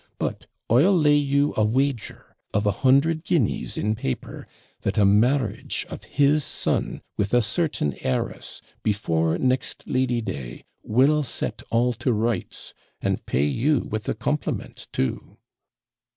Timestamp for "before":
8.81-9.37